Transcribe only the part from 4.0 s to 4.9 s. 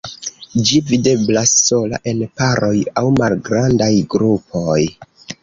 grupoj.